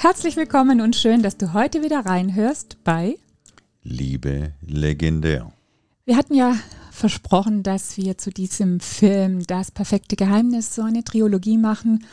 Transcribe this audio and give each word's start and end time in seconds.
herzlich 0.00 0.36
willkommen 0.36 0.80
und 0.80 0.94
schön, 0.94 1.24
dass 1.24 1.36
du 1.36 1.54
heute 1.54 1.82
wieder 1.82 2.06
reinhörst 2.06 2.78
bei 2.84 3.16
Liebe 3.82 4.52
legendär. 4.60 5.50
Wir 6.04 6.16
hatten 6.16 6.34
ja 6.34 6.54
versprochen, 6.92 7.64
dass 7.64 7.96
wir 7.96 8.16
zu 8.16 8.30
diesem 8.30 8.78
Film 8.78 9.44
Das 9.46 9.72
perfekte 9.72 10.14
Geheimnis 10.14 10.74
so 10.76 10.82
eine 10.82 11.02
Trilogie 11.02 11.58
machen. 11.58 12.04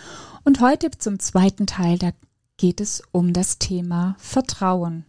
Und 0.43 0.61
heute 0.61 0.89
zum 0.97 1.19
zweiten 1.19 1.67
Teil, 1.67 1.99
da 1.99 2.09
geht 2.57 2.81
es 2.81 3.03
um 3.11 3.33
das 3.33 3.59
Thema 3.59 4.15
Vertrauen. 4.17 5.05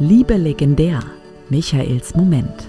Liebe 0.00 0.38
legendär. 0.38 1.02
Michaels 1.50 2.14
Moment. 2.14 2.68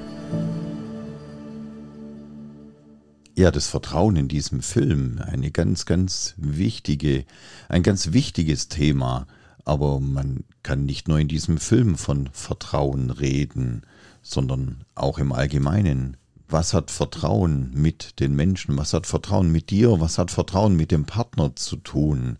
Ja, 3.39 3.52
das 3.52 3.67
Vertrauen 3.67 4.17
in 4.17 4.27
diesem 4.27 4.61
Film, 4.61 5.21
eine 5.25 5.49
ganz, 5.49 5.85
ganz 5.85 6.34
wichtige, 6.35 7.23
ein 7.70 7.84
ganz 7.84 8.12
wichtiges 8.12 8.67
Thema. 8.67 9.27
Aber 9.63 10.02
man 10.02 10.43
kann 10.62 10.85
nicht 10.85 11.07
nur 11.07 11.20
in 11.20 11.29
diesem 11.29 11.57
Film 11.57 11.95
von 11.95 12.27
Vertrauen 12.34 13.12
reden, 13.12 13.84
sondern 14.21 14.84
auch 14.93 15.20
im 15.20 15.31
Allgemeinen. 15.31 16.18
Was 16.49 16.73
hat 16.73 16.91
Vertrauen 16.91 17.71
mit 17.73 18.20
den 18.20 18.35
Menschen? 18.35 18.76
Was 18.76 18.91
hat 18.91 19.07
Vertrauen 19.07 19.49
mit 19.53 19.70
dir? 19.70 20.01
Was 20.01 20.18
hat 20.18 20.31
Vertrauen 20.31 20.76
mit 20.76 20.91
dem 20.91 21.05
Partner 21.05 21.55
zu 21.55 21.77
tun? 21.77 22.40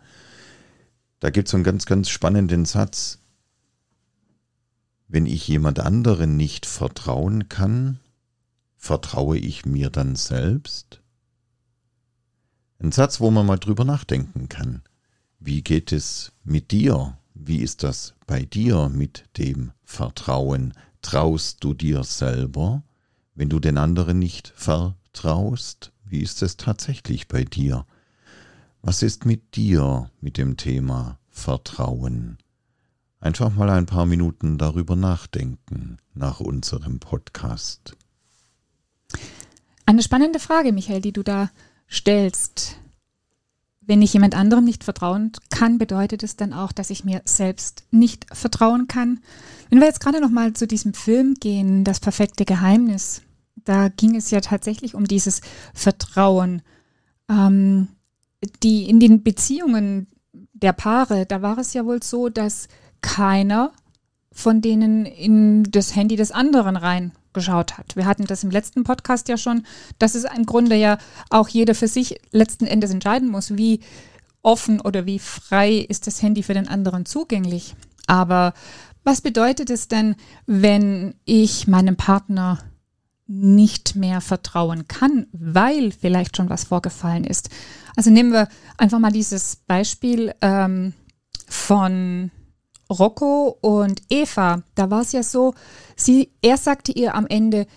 Da 1.22 1.30
gibt 1.30 1.48
es 1.48 1.54
einen 1.54 1.64
ganz, 1.64 1.86
ganz 1.86 2.10
spannenden 2.10 2.66
Satz. 2.66 3.20
Wenn 5.08 5.26
ich 5.26 5.48
jemand 5.48 5.80
anderen 5.80 6.36
nicht 6.36 6.66
vertrauen 6.66 7.48
kann, 7.48 8.02
vertraue 8.80 9.38
ich 9.38 9.66
mir 9.66 9.92
dann 9.92 10.16
selbst? 10.16 11.02
Ein 12.80 12.92
Satz, 12.92 13.20
wo 13.20 13.30
man 13.30 13.46
mal 13.46 13.58
drüber 13.58 13.84
nachdenken 13.84 14.50
kann. 14.50 14.82
Wie 15.38 15.62
geht 15.62 15.92
es 15.92 16.32
mit 16.44 16.72
dir? 16.72 17.18
Wie 17.34 17.60
ist 17.60 17.84
das 17.84 18.16
bei 18.26 18.44
dir 18.44 18.90
mit 18.90 19.26
dem 19.38 19.74
Vertrauen? 19.84 20.74
Traust 21.02 21.64
du 21.64 21.74
dir 21.74 22.04
selber, 22.04 22.84
wenn 23.36 23.50
du 23.50 23.60
den 23.60 23.78
anderen 23.78 24.18
nicht 24.18 24.54
vertraust? 24.56 25.92
Wie 26.06 26.22
ist 26.22 26.42
es 26.42 26.58
tatsächlich 26.58 27.28
bei 27.28 27.44
dir? 27.44 27.86
Was 28.82 29.04
ist 29.04 29.26
mit 29.26 29.56
dir 29.56 30.10
mit 30.22 30.38
dem 30.38 30.58
Thema 30.58 31.20
Vertrauen? 31.30 32.38
einfach 33.20 33.54
mal 33.54 33.70
ein 33.70 33.86
paar 33.86 34.06
Minuten 34.06 34.58
darüber 34.58 34.96
nachdenken 34.96 35.98
nach 36.14 36.40
unserem 36.40 37.00
Podcast. 37.00 37.98
Eine 39.86 40.04
spannende 40.04 40.40
Frage, 40.40 40.72
Michael, 40.72 41.02
die 41.02 41.12
du 41.12 41.24
da 41.24 41.50
stellst. 41.90 42.78
Wenn 43.82 44.04
ich 44.04 44.14
jemand 44.14 44.36
anderem 44.36 44.66
nicht 44.66 44.84
vertrauen 44.84 45.32
kann, 45.50 45.80
bedeutet 45.80 46.22
es 46.22 46.36
dann 46.36 46.54
auch, 46.54 46.72
dass 46.72 46.92
ich 46.92 47.06
mir 47.06 47.24
selbst 47.26 47.84
nicht 47.90 48.28
vertrauen 48.32 48.88
kann. 48.88 49.20
Wenn 49.70 49.80
wir 49.80 49.88
jetzt 49.88 50.00
gerade 50.00 50.22
noch 50.22 50.30
mal 50.30 50.54
zu 50.54 50.68
diesem 50.68 50.94
Film 50.94 51.34
gehen, 51.40 51.84
das 51.84 52.00
perfekte 52.00 52.46
Geheimnis, 52.46 53.24
da 53.56 53.90
ging 53.90 54.16
es 54.16 54.30
ja 54.30 54.42
tatsächlich 54.42 54.94
um 54.94 55.06
dieses 55.06 55.42
Vertrauen. 55.74 56.62
Ähm, 57.28 57.88
die 58.64 58.90
in 58.90 59.00
den 59.00 59.24
Beziehungen 59.24 60.08
der 60.54 60.74
Paare, 60.74 61.26
da 61.26 61.42
war 61.42 61.58
es 61.58 61.74
ja 61.74 61.86
wohl 61.86 62.02
so, 62.04 62.30
dass 62.30 62.68
keiner 63.02 63.74
von 64.32 64.62
denen 64.62 65.06
in 65.06 65.64
das 65.64 65.96
Handy 65.96 66.16
des 66.16 66.32
anderen 66.32 66.78
reingeschaut 67.30 67.78
hat. 67.78 67.96
Wir 67.96 68.06
hatten 68.06 68.26
das 68.26 68.44
im 68.44 68.52
letzten 68.52 68.84
Podcast 68.84 69.28
ja 69.30 69.38
schon, 69.38 69.64
dass 69.98 70.16
es 70.16 70.24
im 70.24 70.46
Grunde 70.46 70.76
ja 70.76 70.98
auch 71.30 71.48
jeder 71.48 71.76
für 71.76 71.88
sich 71.88 72.20
letzten 72.32 72.66
Endes 72.66 72.92
entscheiden 72.92 73.30
muss, 73.30 73.58
wie 73.58 73.82
offen 74.42 74.82
oder 74.82 75.06
wie 75.06 75.20
frei 75.20 75.74
ist 75.74 76.08
das 76.08 76.22
Handy 76.22 76.44
für 76.44 76.54
den 76.54 76.68
anderen 76.68 77.06
zugänglich. 77.06 77.76
Aber 78.08 78.54
was 79.04 79.22
bedeutet 79.22 79.70
es 79.70 79.88
denn, 79.88 80.16
wenn 80.46 81.16
ich 81.26 81.68
meinem 81.68 81.96
Partner 81.96 82.60
nicht 83.28 83.96
mehr 83.96 84.22
vertrauen 84.22 84.88
kann, 84.88 85.28
weil 85.32 85.92
vielleicht 85.92 86.38
schon 86.38 86.50
was 86.50 86.64
vorgefallen 86.66 87.24
ist? 87.24 87.50
Also 87.96 88.10
nehmen 88.10 88.32
wir 88.32 88.48
einfach 88.78 89.00
mal 89.00 89.12
dieses 89.12 89.58
Beispiel 89.68 90.34
ähm, 90.42 90.94
von 91.48 92.32
Rocco 92.92 93.58
und 93.62 94.02
Eva, 94.10 94.64
da 94.76 94.90
war 94.90 95.02
es 95.02 95.12
ja 95.12 95.24
so, 95.24 95.54
sie, 95.96 96.32
er 96.42 96.58
sagte 96.58 96.92
ihr 96.92 97.16
am 97.16 97.28
Ende, 97.28 97.68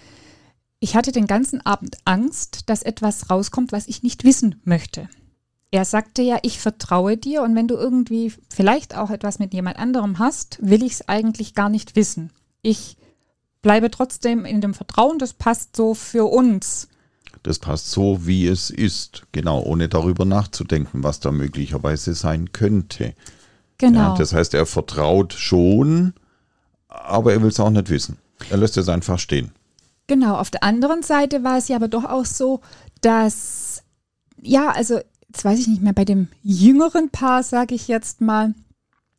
ich 0.80 0.96
hatte 0.96 1.12
den 1.12 1.26
ganzen 1.26 1.64
Abend 1.64 1.96
Angst, 2.04 2.68
dass 2.68 2.82
etwas 2.82 3.30
rauskommt, 3.30 3.72
was 3.72 3.86
ich 3.86 4.02
nicht 4.02 4.24
wissen 4.24 4.60
möchte. 4.64 5.08
Er 5.70 5.84
sagte 5.84 6.22
ja, 6.22 6.38
ich 6.42 6.58
vertraue 6.58 7.16
dir 7.16 7.42
und 7.42 7.54
wenn 7.54 7.68
du 7.68 7.76
irgendwie 7.76 8.32
vielleicht 8.50 8.96
auch 8.96 9.10
etwas 9.10 9.38
mit 9.38 9.54
jemand 9.54 9.78
anderem 9.78 10.18
hast, 10.18 10.58
will 10.60 10.82
ich 10.82 10.92
es 10.92 11.08
eigentlich 11.08 11.54
gar 11.54 11.68
nicht 11.68 11.96
wissen. 11.96 12.30
Ich 12.60 12.96
bleibe 13.62 13.90
trotzdem 13.90 14.44
in 14.44 14.60
dem 14.60 14.74
Vertrauen, 14.74 15.18
das 15.18 15.32
passt 15.32 15.76
so 15.76 15.94
für 15.94 16.30
uns. 16.30 16.88
Das 17.42 17.58
passt 17.58 17.90
so, 17.90 18.26
wie 18.26 18.46
es 18.46 18.70
ist, 18.70 19.22
genau, 19.32 19.62
ohne 19.62 19.88
darüber 19.88 20.24
nachzudenken, 20.24 21.02
was 21.02 21.20
da 21.20 21.32
möglicherweise 21.32 22.14
sein 22.14 22.52
könnte. 22.52 23.14
Genau. 23.82 24.12
Ja, 24.12 24.14
das 24.16 24.32
heißt, 24.32 24.54
er 24.54 24.64
vertraut 24.64 25.32
schon, 25.32 26.14
aber 26.86 27.32
er 27.32 27.42
will 27.42 27.48
es 27.48 27.58
auch 27.58 27.68
nicht 27.68 27.90
wissen. 27.90 28.16
Er 28.48 28.58
lässt 28.58 28.76
es 28.76 28.88
einfach 28.88 29.18
stehen. 29.18 29.50
Genau, 30.06 30.36
auf 30.36 30.50
der 30.50 30.62
anderen 30.62 31.02
Seite 31.02 31.42
war 31.42 31.58
es 31.58 31.66
ja 31.66 31.74
aber 31.74 31.88
doch 31.88 32.04
auch 32.04 32.24
so, 32.24 32.60
dass, 33.00 33.82
ja, 34.40 34.70
also, 34.70 35.00
jetzt 35.26 35.44
weiß 35.44 35.58
ich 35.58 35.66
nicht 35.66 35.82
mehr, 35.82 35.94
bei 35.94 36.04
dem 36.04 36.28
jüngeren 36.44 37.10
Paar, 37.10 37.42
sage 37.42 37.74
ich 37.74 37.88
jetzt 37.88 38.20
mal, 38.20 38.54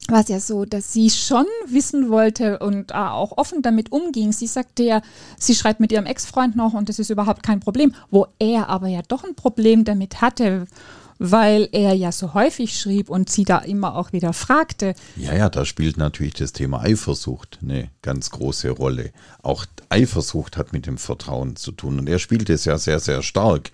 war 0.08 0.22
es 0.22 0.30
ja 0.30 0.40
so, 0.40 0.64
dass 0.64 0.94
sie 0.94 1.10
schon 1.10 1.46
wissen 1.68 2.10
wollte 2.10 2.60
und 2.60 2.96
auch 2.96 3.38
offen 3.38 3.64
damit 3.64 3.92
umging. 3.92 4.32
Sie 4.32 4.48
sagte 4.48 4.84
ja, 4.84 5.02
sie 5.38 5.56
schreibt 5.56 5.82
mit 5.82 5.92
ihrem 5.92 6.06
Ex-Freund 6.06 6.56
noch 6.56 6.74
und 6.74 6.88
das 6.88 7.00
ist 7.00 7.10
überhaupt 7.10 7.44
kein 7.44 7.60
Problem, 7.60 7.94
wo 8.12 8.28
er 8.40 8.70
aber 8.70 8.88
ja 8.88 9.02
doch 9.06 9.26
ein 9.26 9.36
Problem 9.36 9.84
damit 9.84 10.22
hatte 10.22 10.68
weil 11.26 11.70
er 11.72 11.94
ja 11.94 12.12
so 12.12 12.34
häufig 12.34 12.78
schrieb 12.78 13.10
und 13.10 13.30
sie 13.30 13.46
da 13.46 13.60
immer 13.60 13.96
auch 13.96 14.12
wieder 14.12 14.34
fragte. 14.34 14.94
Ja, 15.16 15.34
ja, 15.34 15.50
da 15.50 15.64
spielt 15.64 15.96
natürlich 15.96 16.34
das 16.34 16.52
Thema 16.52 16.82
Eifersucht 16.82 17.60
eine 17.62 17.90
ganz 18.02 18.30
große 18.30 18.70
Rolle. 18.72 19.12
Auch 19.42 19.66
Eifersucht 19.88 20.58
hat 20.58 20.74
mit 20.74 20.86
dem 20.86 20.98
Vertrauen 20.98 21.56
zu 21.56 21.72
tun 21.72 21.98
und 21.98 22.10
er 22.10 22.20
spielt 22.20 22.50
es 22.50 22.66
ja 22.66 22.78
sehr, 22.78 23.00
sehr 23.00 23.22
stark. 23.22 23.72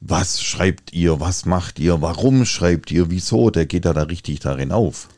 Was 0.00 0.42
schreibt 0.42 0.92
ihr? 0.92 1.18
Was 1.18 1.46
macht 1.46 1.78
ihr? 1.78 2.02
Warum 2.02 2.44
schreibt 2.44 2.90
ihr? 2.90 3.10
Wieso? 3.10 3.48
Der 3.48 3.64
geht 3.64 3.86
da, 3.86 3.94
da 3.94 4.02
richtig 4.02 4.40
darin 4.40 4.70
auf 4.70 5.08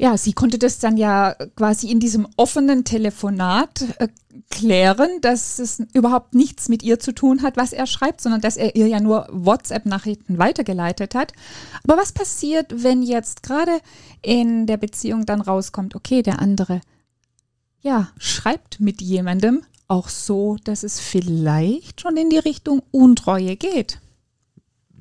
ja, 0.00 0.16
sie 0.16 0.32
konnte 0.32 0.58
das 0.58 0.78
dann 0.78 0.96
ja 0.96 1.34
quasi 1.56 1.90
in 1.90 2.00
diesem 2.00 2.26
offenen 2.38 2.84
Telefonat 2.84 3.84
äh, 3.98 4.08
klären, 4.48 5.20
dass 5.20 5.58
es 5.58 5.82
überhaupt 5.92 6.34
nichts 6.34 6.70
mit 6.70 6.82
ihr 6.82 6.98
zu 6.98 7.12
tun 7.12 7.42
hat, 7.42 7.58
was 7.58 7.74
er 7.74 7.86
schreibt, 7.86 8.22
sondern 8.22 8.40
dass 8.40 8.56
er 8.56 8.76
ihr 8.76 8.86
ja 8.86 8.98
nur 8.98 9.28
WhatsApp-Nachrichten 9.30 10.38
weitergeleitet 10.38 11.14
hat. 11.14 11.34
Aber 11.84 11.98
was 11.98 12.12
passiert, 12.12 12.82
wenn 12.82 13.02
jetzt 13.02 13.42
gerade 13.42 13.78
in 14.22 14.66
der 14.66 14.78
Beziehung 14.78 15.26
dann 15.26 15.42
rauskommt, 15.42 15.94
okay, 15.94 16.22
der 16.22 16.40
andere, 16.40 16.80
ja, 17.82 18.08
schreibt 18.16 18.80
mit 18.80 19.02
jemandem 19.02 19.64
auch 19.86 20.08
so, 20.08 20.56
dass 20.64 20.82
es 20.82 20.98
vielleicht 20.98 22.00
schon 22.00 22.16
in 22.16 22.30
die 22.30 22.38
Richtung 22.38 22.80
Untreue 22.90 23.54
geht? 23.54 24.00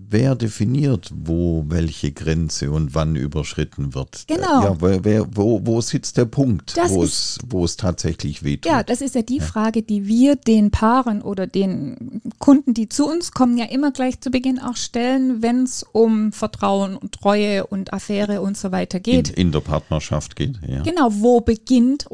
Wer 0.10 0.36
definiert, 0.36 1.12
wo 1.14 1.64
welche 1.68 2.12
Grenze 2.12 2.72
und 2.72 2.96
wann 2.96 3.16
überschritten 3.16 3.94
wird. 3.94 4.26
Genau. 4.28 4.64
Ja, 4.64 4.78
wer, 4.80 5.36
wo, 5.36 5.62
wo 5.64 5.82
sitzt 5.82 6.18
der 6.18 6.26
Punkt, 6.26 6.76
wo, 6.88 7.04
ist, 7.04 7.14
es, 7.14 7.40
wo 7.48 7.64
es 7.64 7.78
tatsächlich 7.78 8.44
wehtut? 8.44 8.72
Ja, 8.72 8.84
das 8.84 9.02
ist 9.02 9.16
ja 9.16 9.22
die 9.22 9.38
ja. 9.38 9.44
Frage, 9.44 9.84
die 9.84 10.08
wir 10.08 10.36
den 10.36 10.72
Paaren 10.72 11.22
oder 11.22 11.48
den 11.48 12.22
Kunden, 12.40 12.74
die 12.74 12.90
zu 12.90 13.08
uns 13.08 13.32
kommen, 13.32 13.58
ja 13.58 13.66
immer 13.66 13.92
gleich 13.92 14.20
zu 14.20 14.32
Beginn 14.32 14.60
auch 14.60 14.76
stellen, 14.76 15.42
wenn 15.42 15.64
es 15.64 15.84
um 15.84 16.32
Vertrauen 16.32 16.96
und 16.96 17.14
Treue 17.14 17.68
und 17.68 17.94
Affäre 17.94 18.42
und 18.42 18.58
so 18.58 18.72
weiter 18.72 19.00
geht. 19.00 19.30
In, 19.30 19.48
in 19.48 19.52
der 19.52 19.62
Partnerschaft 19.62 20.36
geht, 20.36 20.60
ja. 20.68 20.82
Genau, 20.82 21.10
wo 21.12 21.42
beginnt 21.42 22.08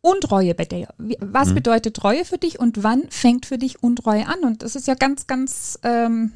Untreue 0.00 0.54
bei 0.54 0.64
dir? 0.64 0.88
Was 1.20 1.50
mhm. 1.50 1.56
bedeutet 1.56 1.96
Treue 1.96 2.24
für 2.24 2.38
dich 2.38 2.58
und 2.60 2.82
wann 2.82 3.04
fängt 3.10 3.46
für 3.46 3.58
dich 3.58 3.82
Untreue 3.82 4.26
an? 4.26 4.40
Und 4.44 4.62
das 4.62 4.76
ist 4.76 4.86
ja 4.86 4.94
ganz, 4.94 5.26
ganz 5.26 5.78
ähm, 5.82 6.32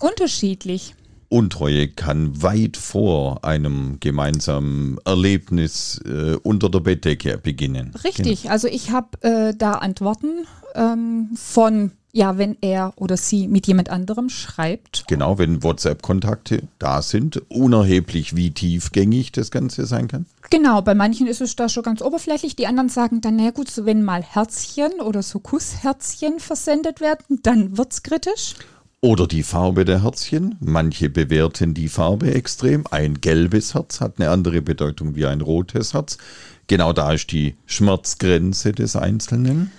unterschiedlich. 0.00 0.94
Untreue 1.30 1.88
kann 1.88 2.42
weit 2.42 2.78
vor 2.78 3.44
einem 3.44 3.98
gemeinsamen 4.00 4.98
Erlebnis 5.04 6.00
äh, 6.06 6.36
unter 6.42 6.70
der 6.70 6.80
Bettdecke 6.80 7.36
beginnen. 7.36 7.92
Richtig, 8.02 8.42
genau. 8.42 8.52
also 8.52 8.66
ich 8.66 8.90
habe 8.90 9.20
äh, 9.20 9.54
da 9.54 9.72
Antworten 9.72 10.46
ähm, 10.74 11.28
von, 11.34 11.92
ja, 12.12 12.38
wenn 12.38 12.56
er 12.62 12.94
oder 12.96 13.18
sie 13.18 13.46
mit 13.46 13.66
jemand 13.66 13.90
anderem 13.90 14.30
schreibt. 14.30 15.04
Genau, 15.06 15.36
wenn 15.36 15.62
WhatsApp-Kontakte 15.62 16.62
da 16.78 17.02
sind, 17.02 17.42
unerheblich 17.50 18.34
wie 18.34 18.50
tiefgängig 18.50 19.30
das 19.32 19.50
Ganze 19.50 19.84
sein 19.84 20.08
kann. 20.08 20.24
Genau, 20.48 20.80
bei 20.80 20.94
manchen 20.94 21.26
ist 21.26 21.42
es 21.42 21.56
da 21.56 21.68
schon 21.68 21.82
ganz 21.82 22.00
oberflächlich. 22.00 22.56
Die 22.56 22.66
anderen 22.66 22.88
sagen 22.88 23.20
dann, 23.20 23.36
na 23.36 23.50
gut, 23.50 23.70
so 23.70 23.84
wenn 23.84 24.02
mal 24.02 24.22
Herzchen 24.22 25.00
oder 25.02 25.22
so 25.22 25.40
Kussherzchen 25.40 26.40
versendet 26.40 27.02
werden, 27.02 27.40
dann 27.42 27.76
wird 27.76 27.92
es 27.92 28.02
kritisch. 28.02 28.54
Oder 29.00 29.28
die 29.28 29.44
Farbe 29.44 29.84
der 29.84 30.02
Herzchen. 30.02 30.56
Manche 30.60 31.08
bewerten 31.08 31.72
die 31.72 31.88
Farbe 31.88 32.34
extrem. 32.34 32.84
Ein 32.90 33.20
gelbes 33.20 33.74
Herz 33.74 34.00
hat 34.00 34.18
eine 34.18 34.30
andere 34.30 34.60
Bedeutung 34.60 35.14
wie 35.14 35.26
ein 35.26 35.40
rotes 35.40 35.94
Herz. 35.94 36.18
Genau 36.66 36.92
da 36.92 37.12
ist 37.12 37.30
die 37.30 37.56
Schmerzgrenze 37.66 38.72
des 38.72 38.96
Einzelnen. 38.96 39.70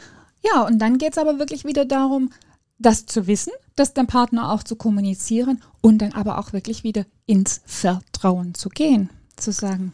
Ja, 0.42 0.66
und 0.66 0.80
dann 0.80 0.98
geht 0.98 1.14
es 1.14 1.18
aber 1.18 1.38
wirklich 1.38 1.66
wieder 1.66 1.84
darum, 1.84 2.32
das 2.78 3.06
zu 3.06 3.28
wissen, 3.28 3.52
das 3.76 3.94
dem 3.94 4.08
Partner 4.08 4.54
auch 4.54 4.64
zu 4.64 4.78
kommunizieren 4.78 5.62
und 5.82 5.98
dann 5.98 6.14
aber 6.14 6.38
auch 6.38 6.54
wirklich 6.54 6.86
wieder 6.86 7.06
ins 7.26 7.62
Vertrauen 7.66 8.54
zu 8.56 8.70
gehen. 8.70 9.10
Zu 9.36 9.52
sagen, 9.52 9.92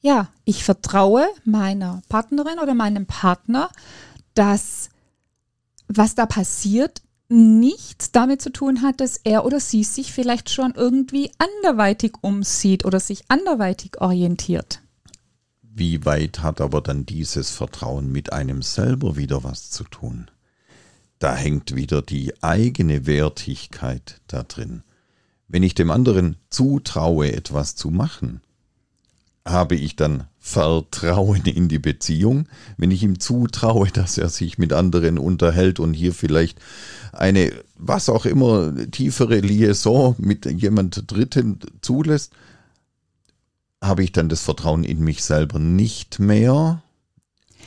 ja, 0.00 0.28
ich 0.44 0.62
vertraue 0.62 1.26
meiner 1.44 2.02
Partnerin 2.08 2.60
oder 2.62 2.74
meinem 2.74 3.06
Partner, 3.06 3.68
dass 4.34 4.90
was 5.88 6.14
da 6.14 6.26
passiert, 6.26 7.02
nichts 7.34 8.12
damit 8.12 8.40
zu 8.40 8.50
tun 8.50 8.82
hat, 8.82 9.00
dass 9.00 9.18
er 9.24 9.44
oder 9.44 9.60
sie 9.60 9.84
sich 9.84 10.12
vielleicht 10.12 10.50
schon 10.50 10.72
irgendwie 10.74 11.30
anderweitig 11.38 12.14
umsieht 12.20 12.84
oder 12.84 13.00
sich 13.00 13.24
anderweitig 13.28 14.00
orientiert. 14.00 14.80
Wie 15.62 16.04
weit 16.04 16.40
hat 16.40 16.60
aber 16.60 16.80
dann 16.80 17.04
dieses 17.04 17.50
Vertrauen 17.50 18.10
mit 18.12 18.32
einem 18.32 18.62
selber 18.62 19.16
wieder 19.16 19.42
was 19.42 19.70
zu 19.70 19.84
tun? 19.84 20.30
Da 21.18 21.34
hängt 21.34 21.74
wieder 21.74 22.00
die 22.00 22.32
eigene 22.42 23.06
Wertigkeit 23.06 24.20
da 24.28 24.44
drin. 24.44 24.84
Wenn 25.48 25.62
ich 25.62 25.74
dem 25.74 25.90
anderen 25.90 26.36
zutraue, 26.50 27.32
etwas 27.32 27.74
zu 27.74 27.90
machen, 27.90 28.40
habe 29.44 29.74
ich 29.74 29.96
dann 29.96 30.28
Vertrauen 30.46 31.40
in 31.46 31.68
die 31.68 31.78
Beziehung, 31.78 32.48
wenn 32.76 32.90
ich 32.90 33.02
ihm 33.02 33.18
zutraue, 33.18 33.88
dass 33.88 34.18
er 34.18 34.28
sich 34.28 34.58
mit 34.58 34.74
anderen 34.74 35.18
unterhält 35.18 35.80
und 35.80 35.94
hier 35.94 36.12
vielleicht 36.12 36.60
eine, 37.12 37.50
was 37.78 38.10
auch 38.10 38.26
immer, 38.26 38.74
tiefere 38.90 39.40
Liaison 39.40 40.14
mit 40.18 40.44
jemand 40.44 41.10
Dritten 41.10 41.60
zulässt, 41.80 42.34
habe 43.82 44.04
ich 44.04 44.12
dann 44.12 44.28
das 44.28 44.42
Vertrauen 44.42 44.84
in 44.84 45.00
mich 45.00 45.24
selber 45.24 45.58
nicht 45.58 46.18
mehr? 46.18 46.82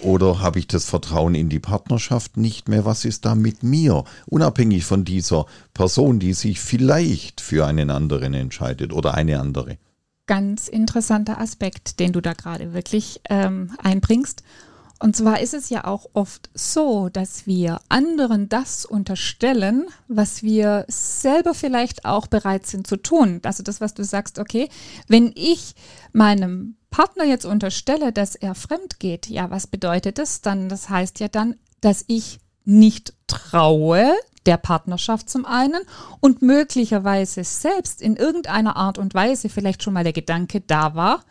Oder 0.01 0.39
habe 0.41 0.59
ich 0.59 0.67
das 0.67 0.85
Vertrauen 0.85 1.33
in 1.33 1.49
die 1.49 1.59
Partnerschaft 1.59 2.37
nicht 2.37 2.69
mehr? 2.69 2.85
Was 2.85 3.05
ist 3.05 3.25
da 3.25 3.33
mit 3.33 3.63
mir? 3.63 4.03
Unabhängig 4.27 4.85
von 4.85 5.03
dieser 5.03 5.47
Person, 5.73 6.19
die 6.19 6.33
sich 6.33 6.59
vielleicht 6.59 7.41
für 7.41 7.65
einen 7.65 7.89
anderen 7.89 8.35
entscheidet 8.35 8.93
oder 8.93 9.15
eine 9.15 9.39
andere 9.39 9.79
ganz 10.27 10.67
interessanter 10.67 11.39
Aspekt, 11.39 11.99
den 11.99 12.13
du 12.13 12.21
da 12.21 12.33
gerade 12.33 12.73
wirklich 12.73 13.21
ähm, 13.29 13.75
einbringst. 13.81 14.43
Und 14.99 15.15
zwar 15.15 15.41
ist 15.41 15.53
es 15.53 15.69
ja 15.69 15.85
auch 15.85 16.09
oft 16.13 16.49
so, 16.55 17.09
dass 17.09 17.45
wir 17.45 17.79
anderen 17.87 18.49
das 18.49 18.83
unterstellen, 18.83 19.85
was 20.07 20.41
wir 20.41 20.85
selber 20.87 21.53
vielleicht 21.53 22.05
auch 22.05 22.27
bereit 22.27 22.65
sind 22.65 22.87
zu 22.87 22.97
tun. 22.97 23.39
Also 23.43 23.61
das, 23.61 23.79
was 23.79 23.93
du 23.93 24.03
sagst, 24.03 24.39
okay, 24.39 24.69
wenn 25.07 25.31
ich 25.35 25.75
meinem 26.13 26.77
Partner 26.89 27.25
jetzt 27.25 27.45
unterstelle, 27.45 28.11
dass 28.11 28.33
er 28.35 28.55
fremd 28.55 28.99
geht, 28.99 29.27
ja, 29.27 29.51
was 29.51 29.67
bedeutet 29.67 30.17
das 30.17 30.41
dann? 30.41 30.67
Das 30.67 30.89
heißt 30.89 31.19
ja 31.19 31.27
dann, 31.27 31.55
dass 31.81 32.03
ich 32.07 32.39
nicht 32.65 33.13
traue, 33.27 34.13
der 34.47 34.57
Partnerschaft 34.57 35.29
zum 35.29 35.45
einen 35.45 35.81
und 36.19 36.41
möglicherweise 36.41 37.43
selbst 37.43 38.01
in 38.01 38.15
irgendeiner 38.15 38.75
Art 38.75 38.97
und 38.97 39.13
Weise 39.13 39.49
vielleicht 39.49 39.83
schon 39.83 39.93
mal 39.93 40.03
der 40.03 40.13
Gedanke 40.13 40.61
da 40.61 40.95
war, 40.95 41.23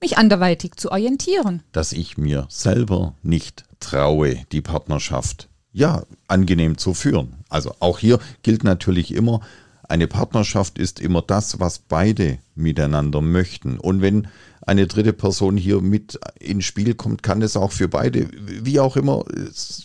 mich 0.00 0.18
anderweitig 0.18 0.76
zu 0.76 0.92
orientieren. 0.92 1.62
Dass 1.72 1.92
ich 1.92 2.18
mir 2.18 2.46
selber 2.48 3.14
nicht 3.22 3.64
traue, 3.80 4.36
die 4.52 4.60
Partnerschaft 4.60 5.48
ja 5.72 6.04
angenehm 6.28 6.76
zu 6.76 6.94
führen. 6.94 7.44
Also 7.48 7.74
auch 7.80 7.98
hier 7.98 8.18
gilt 8.42 8.64
natürlich 8.64 9.14
immer, 9.14 9.40
eine 9.88 10.06
Partnerschaft 10.06 10.78
ist 10.78 11.00
immer 11.00 11.22
das, 11.22 11.60
was 11.60 11.78
beide 11.78 12.38
miteinander 12.54 13.20
möchten. 13.20 13.78
Und 13.78 14.00
wenn 14.00 14.28
eine 14.62 14.86
dritte 14.86 15.12
Person 15.12 15.56
hier 15.56 15.80
mit 15.80 16.18
ins 16.38 16.64
Spiel 16.64 16.94
kommt, 16.94 17.22
kann 17.22 17.42
es 17.42 17.56
auch 17.56 17.72
für 17.72 17.88
beide, 17.88 18.28
wie 18.32 18.80
auch 18.80 18.96
immer, 18.96 19.24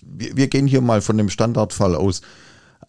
wir 0.01 0.47
gehen 0.47 0.67
hier 0.67 0.81
mal 0.81 1.01
von 1.01 1.17
dem 1.17 1.29
Standardfall 1.29 1.95
aus, 1.95 2.21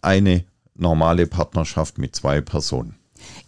eine 0.01 0.45
normale 0.75 1.27
Partnerschaft 1.27 1.97
mit 1.97 2.15
zwei 2.15 2.41
Personen. 2.41 2.95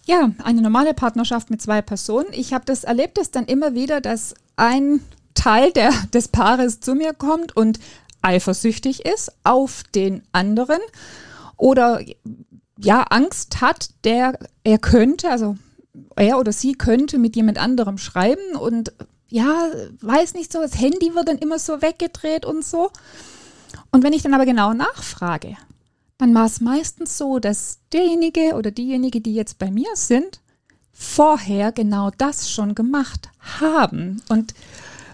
Ja, 0.05 0.31
eine 0.43 0.61
normale 0.61 0.93
Partnerschaft 0.93 1.49
mit 1.49 1.61
zwei 1.61 1.81
Personen. 1.81 2.27
Ich 2.33 2.53
habe 2.53 2.65
das 2.65 2.83
erlebt, 2.83 3.17
dass 3.17 3.31
dann 3.31 3.45
immer 3.45 3.73
wieder, 3.73 4.01
dass 4.01 4.33
ein 4.57 5.01
Teil 5.33 5.71
der, 5.71 5.91
des 6.13 6.27
Paares 6.27 6.81
zu 6.81 6.93
mir 6.95 7.13
kommt 7.13 7.55
und 7.55 7.79
eifersüchtig 8.21 9.05
ist 9.05 9.31
auf 9.43 9.83
den 9.95 10.23
anderen 10.31 10.79
oder 11.57 12.01
ja 12.77 13.03
Angst 13.03 13.61
hat, 13.61 13.89
der 14.03 14.37
er 14.63 14.77
könnte, 14.77 15.29
also 15.29 15.55
er 16.15 16.37
oder 16.37 16.51
sie 16.51 16.73
könnte 16.73 17.17
mit 17.17 17.35
jemand 17.35 17.57
anderem 17.57 17.97
schreiben 17.97 18.55
und 18.55 18.93
ja, 19.29 19.67
weiß 20.01 20.33
nicht 20.33 20.51
so, 20.51 20.59
das 20.59 20.79
Handy 20.79 21.15
wird 21.15 21.29
dann 21.29 21.37
immer 21.37 21.57
so 21.57 21.81
weggedreht 21.81 22.45
und 22.45 22.65
so. 22.65 22.91
Und 23.91 24.03
wenn 24.03 24.13
ich 24.13 24.23
dann 24.23 24.33
aber 24.33 24.45
genau 24.45 24.73
nachfrage, 24.73 25.55
dann 26.21 26.35
war 26.35 26.45
es 26.45 26.61
meistens 26.61 27.17
so, 27.17 27.39
dass 27.39 27.79
derjenige 27.91 28.53
oder 28.53 28.69
diejenige, 28.69 29.21
die 29.21 29.33
jetzt 29.33 29.57
bei 29.57 29.71
mir 29.71 29.89
sind, 29.95 30.39
vorher 30.93 31.71
genau 31.71 32.11
das 32.15 32.51
schon 32.51 32.75
gemacht 32.75 33.29
haben. 33.39 34.21
Und 34.29 34.53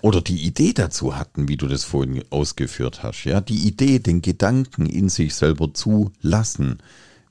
oder 0.01 0.19
die 0.19 0.45
Idee 0.45 0.74
dazu 0.74 1.15
hatten, 1.15 1.48
wie 1.48 1.56
du 1.56 1.68
das 1.68 1.86
vorhin 1.86 2.25
ausgeführt 2.30 3.04
hast. 3.04 3.24
Ja, 3.24 3.39
die 3.39 3.68
Idee, 3.68 4.00
den 4.00 4.21
Gedanken 4.21 4.86
in 4.86 5.07
sich 5.07 5.33
selber 5.33 5.74
zu 5.74 6.12
lassen. 6.21 6.80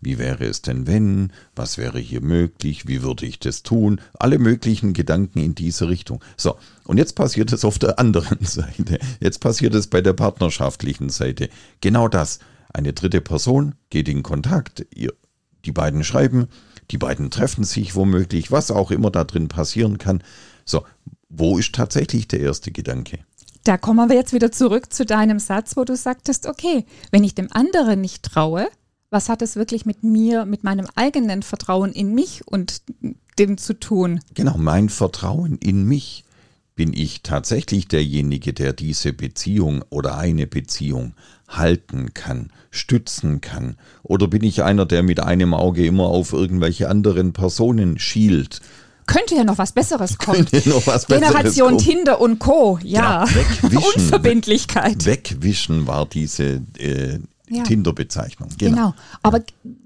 Wie 0.01 0.19
wäre 0.19 0.47
es 0.47 0.63
denn, 0.63 0.87
wenn? 0.87 1.31
Was 1.55 1.77
wäre 1.77 1.99
hier 1.99 2.23
möglich? 2.23 2.89
Wie 2.89 3.03
würde 3.03 3.27
ich 3.27 3.39
das 3.41 3.63
tun? 3.63 4.01
Alle 4.19 4.39
möglichen 4.39 4.95
Gedanken 4.95 5.39
in 5.39 5.55
diese 5.55 5.91
Richtung. 5.91 6.25
So, 6.39 6.57
und 6.85 6.97
jetzt 6.97 7.15
passiert 7.15 7.53
es 7.53 7.63
auf 7.63 7.79
der 7.79 7.99
anderen 7.99 8.43
Seite. 8.43 8.99
Jetzt 9.21 9.41
passiert 9.41 9.75
es 9.75 9.87
bei 9.87 10.01
der 10.01 10.15
partnerschaftlichen 10.15 11.11
Seite. 11.11 11.51
Genau 11.83 12.09
das. 12.09 12.39
Eine 12.77 12.93
dritte 12.93 13.23
Person 13.23 13.75
geht 13.89 14.07
in 14.07 14.23
Kontakt, 14.23 14.85
ihr, 14.95 15.15
die 15.65 15.73
beiden 15.73 16.05
schreiben, 16.05 16.49
die 16.91 16.99
beiden 16.99 17.31
treffen 17.31 17.65
sich 17.65 17.95
womöglich, 17.95 18.53
was 18.53 18.71
auch 18.71 18.91
immer 18.91 19.11
da 19.11 19.25
drin 19.25 19.49
passieren 19.49 19.97
kann. 19.97 20.23
So, 20.67 20.85
wo 21.31 21.57
ist 21.57 21.75
tatsächlich 21.75 22.29
der 22.29 22.41
erste 22.41 22.73
Gedanke? 22.73 23.21
Da 23.65 23.79
kommen 23.79 24.11
wir 24.11 24.17
jetzt 24.17 24.35
wieder 24.35 24.53
zurück 24.53 24.93
zu 24.93 25.07
deinem 25.07 25.39
Satz, 25.39 25.79
wo 25.79 25.85
du 25.85 25.97
sagtest, 25.97 26.47
okay, 26.47 26.85
wenn 27.11 27.25
ich 27.25 27.35
dem 27.35 27.49
anderen 27.51 28.03
nicht 28.03 28.23
traue, 28.23 28.69
was 29.09 29.31
hat 29.31 29.41
es 29.41 29.57
wirklich 29.57 29.87
mit 29.87 30.03
mir, 30.03 30.45
mit 30.45 30.63
meinem 30.63 30.87
eigenen 30.97 31.43
Vertrauen 31.43 31.93
in 31.93 32.15
mich 32.15 32.47
und 32.47 32.83
dem 33.39 33.57
zu 33.57 33.73
tun? 33.73 34.21
Genau, 34.35 34.59
mein 34.59 34.91
Vertrauen 34.91 35.57
in 35.57 35.85
mich. 35.85 36.26
Bin 36.77 36.93
ich 36.93 37.23
tatsächlich 37.23 37.89
derjenige, 37.89 38.53
der 38.53 38.75
diese 38.75 39.15
Beziehung 39.15 39.83
oder 39.89 40.19
eine 40.19 40.47
Beziehung 40.47 41.15
halten 41.49 42.13
kann, 42.13 42.53
stützen 42.71 43.41
kann? 43.41 43.77
Oder 44.03 44.29
bin 44.29 44.45
ich 44.45 44.63
einer, 44.63 44.85
der 44.85 45.03
mit 45.03 45.21
einem 45.21 45.55
Auge 45.55 45.87
immer 45.87 46.05
auf 46.05 46.35
irgendwelche 46.35 46.89
anderen 46.91 47.33
Personen 47.33 47.99
schielt? 47.99 48.61
Könnte 49.07 49.37
ja 49.37 49.45
noch 49.45 49.57
was 49.57 49.73
Besseres 49.73 50.19
kommen. 50.19 50.47
Noch 50.67 50.87
was 50.87 51.07
Besseres 51.07 51.29
Generation 51.29 51.69
kommen. 51.69 51.79
Tinder 51.79 52.21
und 52.21 52.41
Co. 52.41 52.79
Ja. 52.83 53.25
ja 53.25 53.35
wegwischen, 53.35 53.93
Unverbindlichkeit. 54.03 55.07
Wegwischen 55.07 55.87
war 55.87 56.07
diese 56.07 56.61
äh, 56.79 57.21
ja. 57.49 57.63
Tinder-Bezeichnung. 57.63 58.51
Genau. 58.59 58.75
genau. 58.75 58.95
Aber 59.23 59.43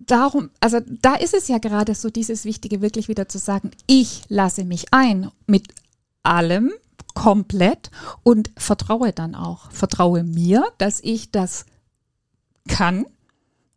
darum, 0.07 0.51
also 0.59 0.81
da 1.03 1.15
ist 1.15 1.35
es 1.35 1.49
ja 1.49 1.59
gerade 1.59 1.95
so 1.95 2.11
dieses 2.11 2.45
Wichtige, 2.45 2.81
wirklich 2.81 3.09
wieder 3.09 3.29
zu 3.29 3.39
sagen, 3.39 3.71
ich 3.87 4.23
lasse 4.29 4.65
mich 4.65 4.87
ein 4.91 5.31
mit 5.47 5.69
allem, 6.23 6.73
komplett 7.15 7.91
und 8.23 8.51
vertraue 8.57 9.13
dann 9.13 9.35
auch. 9.35 9.71
Vertraue 9.71 10.25
mir, 10.25 10.65
dass 10.79 11.01
ich 11.01 11.31
das 11.31 11.67
kann 12.69 13.07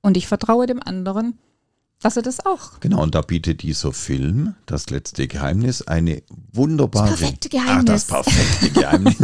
und 0.02 0.18
ich 0.18 0.28
vertraue 0.28 0.68
dem 0.68 0.82
anderen, 0.82 1.40
dass 2.04 2.18
er 2.18 2.24
das 2.24 2.46
auch. 2.46 2.82
Genau, 2.82 3.02
und 3.02 3.16
da 3.16 3.22
bietet 3.22 3.64
dieser 3.64 3.94
Film, 3.94 4.56
Das 4.66 4.90
letzte 4.90 5.28
Geheimnis, 5.28 5.82
eine 5.82 6.22
wunderbare. 6.52 7.12
Das 7.12 7.20
perfekte 7.20 7.50
Geheimnis. 7.50 7.80
Ah, 7.80 7.94
das 7.94 8.06
perfekte 8.06 8.70
Geheimnis. 8.72 9.16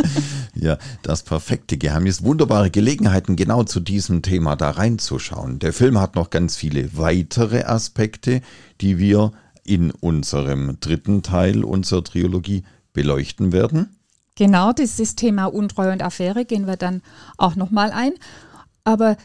ja, 0.54 0.78
das 1.02 1.22
perfekte 1.22 1.78
Geheimnis. 1.78 2.22
Wunderbare 2.22 2.70
Gelegenheiten, 2.70 3.34
genau 3.34 3.64
zu 3.64 3.80
diesem 3.80 4.20
Thema 4.20 4.56
da 4.56 4.70
reinzuschauen. 4.70 5.58
Der 5.58 5.72
Film 5.72 5.98
hat 5.98 6.16
noch 6.16 6.28
ganz 6.28 6.54
viele 6.54 6.96
weitere 6.98 7.62
Aspekte, 7.62 8.42
die 8.82 8.98
wir 8.98 9.32
in 9.64 9.90
unserem 9.90 10.78
dritten 10.80 11.22
Teil 11.22 11.64
unserer 11.64 12.04
Trilogie 12.04 12.62
beleuchten 12.92 13.52
werden. 13.52 13.96
Genau, 14.36 14.72
dieses 14.72 15.16
Thema 15.16 15.46
Untreue 15.46 15.92
und 15.92 16.02
Affäre 16.02 16.44
gehen 16.44 16.66
wir 16.66 16.76
dann 16.76 17.02
auch 17.36 17.56
nochmal 17.56 17.90
ein. 17.90 18.12
Aber 18.84 19.16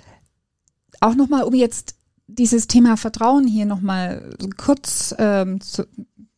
auch 1.02 1.16
nochmal, 1.16 1.44
um 1.44 1.54
jetzt 1.54 1.96
dieses 2.28 2.68
Thema 2.68 2.98
Vertrauen 2.98 3.46
hier 3.46 3.66
nochmal 3.66 4.36
kurz 4.58 5.14
ähm, 5.20 5.62
zu, 5.62 5.86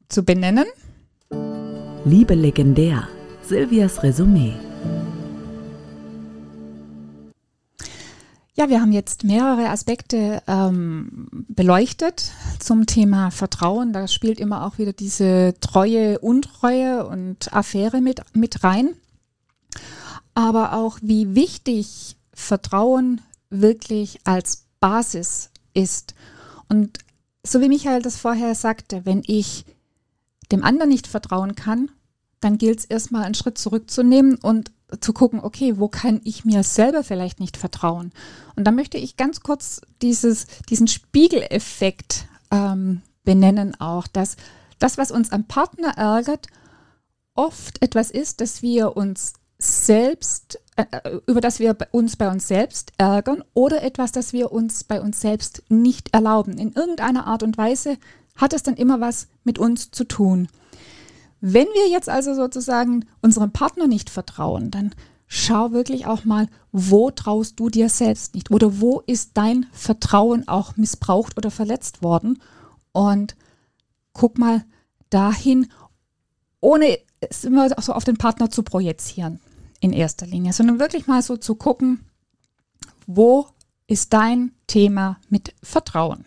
zu 0.10 0.24
benennen. 0.24 0.65
Liebe 2.03 2.36
legendär, 2.36 3.08
Silvias 3.41 4.03
Resümee. 4.03 4.53
Ja, 8.57 8.69
wir 8.69 8.79
haben 8.79 8.93
jetzt 8.93 9.25
mehrere 9.25 9.69
Aspekte 9.69 10.41
ähm, 10.47 11.27
beleuchtet 11.50 12.31
zum 12.59 12.85
Thema 12.85 13.29
Vertrauen. 13.29 13.91
Da 13.91 14.07
spielt 14.07 14.39
immer 14.39 14.65
auch 14.65 14.77
wieder 14.77 14.93
diese 14.93 15.55
Treue, 15.59 16.19
Untreue 16.19 17.05
und 17.05 17.53
Affäre 17.53 18.00
mit, 18.00 18.21
mit 18.33 18.63
rein. 18.63 18.95
Aber 20.35 20.71
auch 20.71 21.00
wie 21.01 21.35
wichtig 21.35 22.15
Vertrauen 22.33 23.19
wirklich 23.50 24.21
als 24.24 24.67
Basis 24.79 25.50
ist. 25.74 26.15
Und 26.69 27.00
so 27.43 27.59
wie 27.59 27.67
Michael 27.67 28.01
das 28.01 28.15
vorher 28.15 28.55
sagte, 28.55 29.05
wenn 29.05 29.21
ich 29.27 29.65
dem 30.53 30.63
anderen 30.63 30.91
nicht 30.91 31.07
vertrauen 31.07 31.55
kann, 31.55 31.91
dann 32.39 32.57
gilt 32.57 32.79
es 32.79 32.85
erstmal 32.85 33.24
einen 33.24 33.35
Schritt 33.35 33.57
zurückzunehmen 33.57 34.35
und 34.35 34.71
zu 35.00 35.13
gucken, 35.13 35.39
okay, 35.39 35.77
wo 35.77 35.88
kann 35.88 36.22
ich 36.24 36.46
mir 36.46 36.63
selber 36.63 37.04
vielleicht 37.04 37.39
nicht 37.39 37.58
vertrauen? 37.58 38.12
Und 38.56 38.65
da 38.65 38.72
möchte 38.72 38.98
ich 38.98 39.18
ganz 39.18 39.42
kurz 39.42 39.82
dieses, 40.01 40.48
diesen 40.70 40.88
Spiegeleffekt 40.88 42.27
ähm, 42.51 43.01
benennen 43.24 43.80
auch, 43.80 44.08
dass 44.08 44.38
das, 44.80 44.98
was 44.98 45.12
uns 45.12 45.32
am 45.32 45.46
Partner 45.46 45.98
ärgert, 45.98 46.48
oft 47.34 47.82
etwas 47.82 48.12
ist, 48.12 48.42
dass 48.42 48.62
wir 48.62 48.96
uns 48.96 49.34
selbst, 49.58 50.60
äh, 50.75 50.86
äh 50.92 51.20
über 51.27 51.42
das 51.42 51.60
wir 51.60 51.75
uns 51.92 52.15
bei 52.15 52.30
uns 52.30 52.48
selbst 52.48 52.94
ärgern 52.98 53.44
oder 53.54 53.84
etwas, 53.84 54.12
das 54.12 54.34
wir 54.34 54.51
uns 54.51 54.84
bei 54.84 55.01
uns 55.01 55.22
selbst 55.22 55.63
nicht 55.70 56.13
erlauben. 56.13 56.58
In 56.58 56.74
irgendeiner 56.74 57.27
Art 57.27 57.44
und 57.44 57.58
Weise 57.58 57.98
hat 58.36 58.54
es 58.54 58.63
dann 58.63 58.75
immer 58.75 59.00
was 59.00 59.27
mit 59.44 59.58
uns 59.60 59.92
zu 59.92 60.04
tun. 60.04 60.48
Wenn 61.48 61.68
wir 61.68 61.88
jetzt 61.90 62.10
also 62.10 62.34
sozusagen 62.34 63.06
unserem 63.22 63.52
Partner 63.52 63.86
nicht 63.86 64.10
vertrauen, 64.10 64.72
dann 64.72 64.96
schau 65.28 65.74
wirklich 65.74 66.08
auch 66.08 66.25
mal, 66.25 66.48
wo 66.72 67.12
traust 67.12 67.60
du 67.60 67.70
dir 67.70 67.88
selbst 67.88 68.34
nicht? 68.34 68.50
Oder 68.50 68.82
wo 68.82 69.02
ist 69.06 69.32
dein 69.36 69.68
Vertrauen 69.72 70.48
auch 70.48 70.75
missbraucht 70.75 71.38
oder 71.38 71.52
verletzt 71.52 72.02
worden? 72.02 72.42
Und 72.94 73.36
guck 74.14 74.40
mal 74.40 74.66
dahin, 75.12 75.68
ohne 76.62 76.98
es 77.20 77.44
immer 77.44 77.70
so 77.80 77.94
auf 77.94 78.06
den 78.06 78.18
Partner 78.18 78.50
zu 78.50 78.64
projizieren 78.64 79.40
in 79.82 79.94
erster 79.94 80.25
Linie, 80.25 80.52
sondern 80.52 80.80
wirklich 80.80 81.06
mal 81.06 81.22
so 81.22 81.38
zu 81.38 81.54
gucken, 81.54 82.00
wo 83.06 83.46
ist 83.86 84.14
dein 84.14 84.52
Thema 84.66 85.20
mit 85.30 85.54
Vertrauen? 85.62 86.25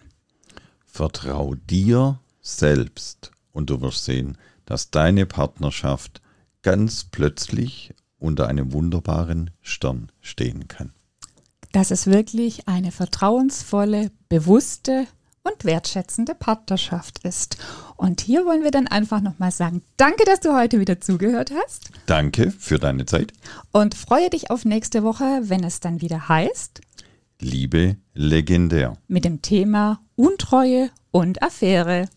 Vertrau 0.87 1.57
dir 1.57 2.21
selbst. 2.41 3.33
Und 3.53 3.69
du 3.69 3.81
wirst 3.81 4.05
sehen, 4.05 4.39
dass 4.69 4.91
deine 4.91 5.25
Partnerschaft 5.25 6.21
ganz 6.61 7.05
plötzlich 7.05 7.95
unter 8.19 8.49
einem 8.49 8.73
wunderbaren 8.75 9.51
Stern 9.63 10.13
stehen 10.21 10.69
kann. 10.69 10.93
Dass 11.73 11.91
es 11.91 12.07
wirklich 12.07 12.69
eine 12.69 12.93
vertrauensvolle, 12.93 14.11
bewusste 14.29 15.07
und 15.43 15.65
wertschätzende 15.65 16.35
Partnerschaft 16.35 17.25
ist. 17.25 17.57
Und 17.97 18.21
hier 18.21 18.45
wollen 18.45 18.63
wir 18.63 18.71
dann 18.71 18.89
einfach 18.89 19.23
nochmal 19.23 19.53
sagen, 19.53 19.83
danke, 19.97 20.25
dass 20.27 20.41
du 20.41 20.55
heute 20.55 20.81
wieder 20.81 21.01
zugehört 21.01 21.51
hast. 21.51 21.91
Danke 22.05 22.51
für 22.51 22.79
deine 22.79 23.07
Zeit. 23.07 23.33
Und 23.73 23.95
freue 23.95 24.29
dich 24.29 24.51
auf 24.51 24.67
nächste 24.67 25.03
Woche, 25.03 25.41
wenn 25.45 25.65
es 25.65 25.81
dann 25.81 26.03
wieder 26.03 26.29
heißt. 26.29 26.83
Liebe 27.41 27.97
legendär. 28.13 28.99
Mit 29.07 29.25
dem 29.25 29.41
Thema 29.41 30.03
Untreue 30.15 30.91
und 31.11 31.43
Affäre. 31.43 32.11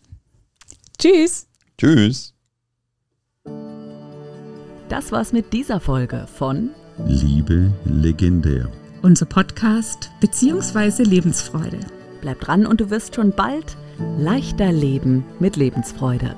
Tschüss. 0.98 1.46
Tschüss. 1.78 2.31
Das 4.92 5.10
war's 5.10 5.32
mit 5.32 5.54
dieser 5.54 5.80
Folge 5.80 6.26
von 6.34 6.68
Liebe 7.06 7.72
legendär. 7.86 8.68
Unser 9.00 9.24
Podcast 9.24 10.10
bzw. 10.20 11.04
Lebensfreude. 11.04 11.80
Bleib 12.20 12.40
dran 12.40 12.66
und 12.66 12.82
du 12.82 12.90
wirst 12.90 13.14
schon 13.14 13.30
bald 13.30 13.74
leichter 14.18 14.70
leben 14.70 15.24
mit 15.40 15.56
Lebensfreude. 15.56 16.36